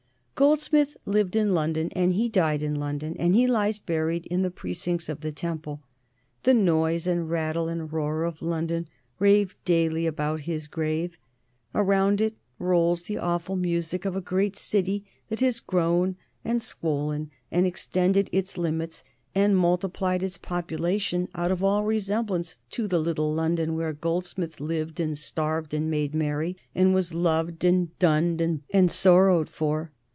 Goldsmith 0.33 0.97
lived 1.05 1.35
in 1.35 1.53
London 1.53 1.89
and 1.91 2.13
he 2.13 2.27
died 2.27 2.63
in 2.63 2.73
London, 2.73 3.15
and 3.19 3.35
he 3.35 3.45
lies 3.45 3.77
buried 3.77 4.25
in 4.25 4.41
the 4.41 4.49
precincts 4.49 5.07
of 5.07 5.21
the 5.21 5.31
Temple. 5.31 5.83
The 6.41 6.55
noise, 6.55 7.05
and 7.05 7.29
rattle, 7.29 7.67
and 7.67 7.93
roar 7.93 8.23
of 8.23 8.41
London 8.41 8.87
rave 9.19 9.55
daily 9.65 10.07
about 10.07 10.39
his 10.41 10.65
grave. 10.65 11.19
Around 11.75 12.21
it 12.21 12.37
rolls 12.57 13.03
the 13.03 13.19
awful 13.19 13.55
music 13.55 14.03
of 14.03 14.15
a 14.15 14.19
great 14.21 14.55
city 14.57 15.05
that 15.29 15.41
has 15.41 15.59
grown 15.59 16.15
and 16.43 16.59
swollen 16.59 17.29
and 17.51 17.67
extended 17.67 18.27
its 18.31 18.57
limits 18.57 19.03
and 19.35 19.55
multiplied 19.55 20.23
its 20.23 20.39
population 20.39 21.27
out 21.35 21.51
of 21.51 21.63
all 21.63 21.83
resemblance 21.83 22.57
to 22.71 22.87
that 22.87 22.97
little 22.97 23.31
London 23.31 23.75
where 23.75 23.93
Goldsmith 23.93 24.59
lived 24.59 24.99
and 24.99 25.15
starved 25.15 25.71
and 25.71 25.91
made 25.91 26.15
merry, 26.15 26.57
and 26.73 26.95
was 26.95 27.13
loved, 27.13 27.63
and 27.63 27.95
dunned, 27.99 28.41
and 28.41 28.89
sorrowed 28.89 29.47
for. 29.47 29.91